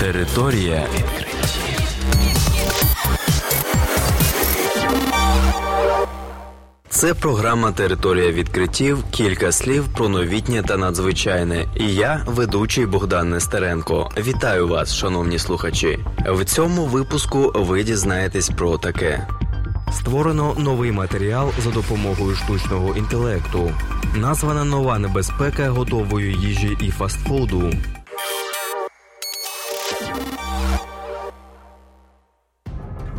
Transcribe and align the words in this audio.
Територія 0.00 0.86
відкриттів. 0.94 1.80
Це 6.88 7.14
програма 7.14 7.72
Територія 7.72 8.32
відкриттів. 8.32 9.04
Кілька 9.10 9.52
слів 9.52 9.84
про 9.96 10.08
новітнє 10.08 10.62
та 10.62 10.76
надзвичайне. 10.76 11.66
І 11.76 11.94
я, 11.94 12.24
ведучий 12.26 12.86
Богдан 12.86 13.30
Нестеренко. 13.30 14.10
Вітаю 14.18 14.68
вас, 14.68 14.94
шановні 14.94 15.38
слухачі. 15.38 15.98
В 16.28 16.44
цьому 16.44 16.84
випуску 16.86 17.52
ви 17.54 17.84
дізнаєтесь 17.84 18.48
про 18.48 18.78
таке. 18.78 19.26
Створено 19.92 20.54
новий 20.58 20.92
матеріал 20.92 21.50
за 21.64 21.70
допомогою 21.70 22.36
штучного 22.36 22.96
інтелекту. 22.96 23.72
Названа 24.16 24.64
нова 24.64 24.98
небезпека 24.98 25.70
готової 25.70 26.34
їжі 26.34 26.76
і 26.80 26.90
фастфуду. 26.90 27.72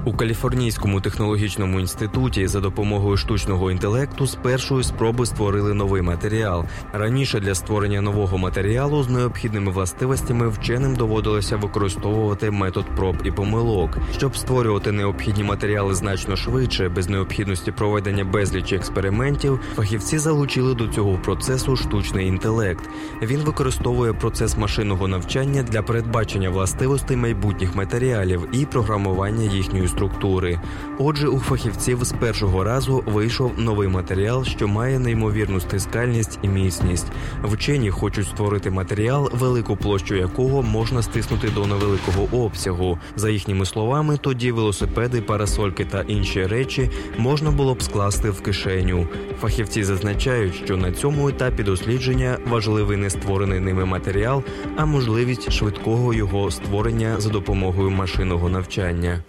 У 0.05 0.14
Каліфорнійському 0.14 1.02
технологічному 1.02 1.80
інституті 1.80 2.48
за 2.48 2.60
допомогою 2.60 3.18
штучного 3.18 3.72
інтелекту 3.72 4.27
з 4.27 4.36
першої 4.36 4.84
спроби 4.84 5.26
створили 5.26 5.74
новий 5.74 6.02
матеріал. 6.02 6.66
Раніше 6.94 7.40
для 7.40 7.55
створення 7.55 8.02
нового 8.02 8.38
матеріалу 8.38 9.04
з 9.04 9.10
необхідними 9.10 9.72
властивостями 9.72 10.50
вченим 10.50 10.96
доводилося 10.96 11.58
використовувати 11.58 12.52
метод 12.52 12.86
проб 12.96 13.16
і 13.24 13.32
помилок. 13.32 13.98
Щоб 14.18 14.38
створювати 14.38 14.91
необхідні 14.91 15.44
матеріали 15.44 15.96
значно 15.96 16.36
швидше, 16.36 16.90
без 16.90 17.10
необхідності 17.10 17.72
проведення 17.72 18.26
безлічі 18.26 18.76
експериментів, 18.76 19.60
фахівці 19.76 20.18
залучили 20.18 20.74
до 20.76 20.88
цього 20.88 21.18
процесу 21.18 21.76
штучний 21.76 22.27
інтелект. 22.27 22.90
Він 23.22 23.40
використовує 23.40 24.13
процес 24.13 24.58
машинного 24.58 25.08
навчання 25.08 25.63
для 25.63 25.82
передбачення 25.82 26.49
властивостей 26.49 27.18
майбутніх 27.18 27.76
матеріалів 27.76 28.48
і 28.52 28.66
програмування 28.66 29.52
їхньої 29.52 29.91
структури. 29.92 30.60
Отже, 30.98 31.28
у 31.28 31.40
фахівців 31.40 32.04
з 32.04 32.12
першого 32.12 32.64
разу 32.64 33.04
вийшов 33.06 33.52
новий 33.58 33.88
матеріал, 33.88 34.44
що 34.46 34.68
має 34.68 35.00
неймовірну 35.00 35.60
стискальність 35.60 36.40
і 36.42 36.48
міцність. 36.48 37.08
Вчені 37.44 37.90
хочуть 37.90 38.28
створити 38.28 38.72
матеріал, 38.72 39.30
велику 39.34 39.76
площу 39.78 40.16
якого 40.16 40.64
можна 40.64 41.02
стиснути 41.02 41.50
до 41.50 41.68
невеликого 41.68 42.46
обсягу. 42.46 43.00
За 43.16 43.30
їхніми 43.30 43.66
словами, 43.66 44.18
тоді 44.22 44.52
велосипеди, 44.52 45.22
парасольки 45.22 45.86
та 45.86 46.02
інші 46.02 46.46
речі 46.46 46.90
можна 47.18 47.52
було 47.52 47.74
б 47.74 47.84
скласти 47.84 48.30
в 48.30 48.42
кишеню. 48.42 49.08
Фахівці 49.42 49.84
зазначають, 49.84 50.56
що 50.56 50.78
на 50.78 50.92
цьому 50.92 51.30
етапі 51.30 51.64
дослідження 51.64 52.38
важливий 52.48 52.98
не 52.98 53.10
створений 53.10 53.60
ними 53.60 53.86
матеріал, 53.86 54.44
а 54.78 54.86
можливість 54.86 55.52
швидкого 55.52 56.14
його 56.14 56.52
створення 56.52 57.16
за 57.20 57.30
допомогою 57.30 57.90
машинного 57.90 58.50
навчання. 58.50 59.24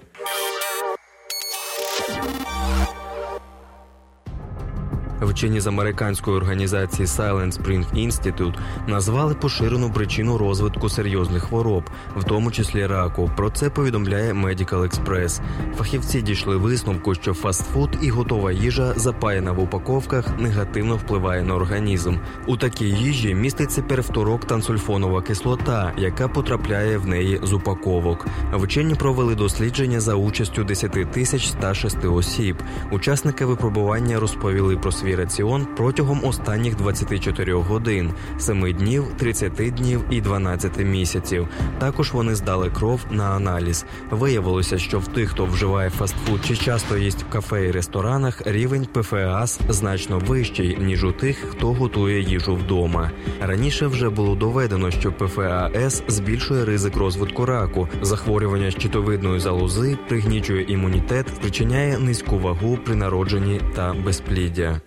Вчені 5.22 5.60
з 5.60 5.66
американської 5.66 6.36
організації 6.36 7.06
Silent 7.06 7.62
Spring 7.62 8.06
Institute 8.06 8.54
назвали 8.86 9.34
поширену 9.34 9.90
причину 9.90 10.38
розвитку 10.38 10.88
серйозних 10.88 11.42
хвороб, 11.42 11.84
в 12.16 12.24
тому 12.24 12.50
числі 12.50 12.86
раку. 12.86 13.30
Про 13.36 13.50
це 13.50 13.70
повідомляє 13.70 14.32
Medical 14.32 14.80
Express. 14.80 15.40
Фахівці 15.76 16.22
дійшли 16.22 16.56
висновку, 16.56 17.14
що 17.14 17.34
фастфуд 17.34 17.90
і 18.02 18.10
готова 18.10 18.52
їжа, 18.52 18.92
запаяна 18.96 19.52
в 19.52 19.60
упаковках, 19.60 20.38
негативно 20.38 20.96
впливає 20.96 21.42
на 21.42 21.54
організм. 21.54 22.16
У 22.46 22.56
такій 22.56 22.88
їжі 22.88 23.34
міститься 23.34 23.82
перфторок 23.82 24.44
та 24.44 24.62
сульфонова 24.62 25.22
кислота, 25.22 25.92
яка 25.98 26.28
потрапляє 26.28 26.98
в 26.98 27.06
неї 27.06 27.40
з 27.42 27.52
упаковок. 27.52 28.26
Вчені 28.52 28.94
провели 28.94 29.34
дослідження 29.34 30.00
за 30.00 30.14
участю 30.14 30.64
10 30.64 31.12
тисяч 31.12 31.48
106 31.48 32.04
осіб. 32.04 32.56
Учасники 32.90 33.44
випробування 33.44 34.20
розповіли 34.20 34.76
про 34.76 34.92
свій 34.92 35.11
раціон 35.16 35.66
протягом 35.76 36.24
останніх 36.24 36.76
24 36.76 37.54
годин, 37.54 38.10
7 38.38 38.72
днів, 38.72 39.04
30 39.16 39.52
днів 39.52 40.04
і 40.10 40.20
12 40.20 40.78
місяців. 40.78 41.48
Також 41.78 42.12
вони 42.12 42.34
здали 42.34 42.70
кров 42.70 43.00
на 43.10 43.24
аналіз. 43.24 43.84
Виявилося, 44.10 44.78
що 44.78 44.98
в 44.98 45.08
тих, 45.08 45.30
хто 45.30 45.44
вживає 45.44 45.90
фастфуд 45.90 46.40
чи 46.44 46.56
часто 46.56 46.96
їсть 46.96 47.22
в 47.22 47.32
кафе 47.32 47.66
і 47.66 47.70
ресторанах, 47.70 48.42
рівень 48.46 48.86
ПФАС 48.92 49.60
значно 49.68 50.18
вищий 50.18 50.78
ніж 50.80 51.04
у 51.04 51.12
тих, 51.12 51.36
хто 51.36 51.72
готує 51.72 52.20
їжу 52.22 52.54
вдома. 52.54 53.10
Раніше 53.40 53.86
вже 53.86 54.10
було 54.10 54.34
доведено, 54.34 54.90
що 54.90 55.12
ПФАС 55.12 56.02
збільшує 56.08 56.64
ризик 56.64 56.96
розвитку 56.96 57.46
раку, 57.46 57.88
захворювання 58.02 58.70
щитовидної 58.70 59.40
залози, 59.40 59.98
пригнічує 60.08 60.64
імунітет, 60.68 61.28
спричиняє 61.28 61.98
низьку 61.98 62.38
вагу 62.38 62.78
при 62.84 62.94
народженні 62.94 63.60
та 63.74 63.94
безпліддя. 64.04 64.80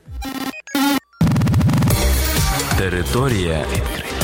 Територія 2.77 3.65
відкриттів. 3.73 4.14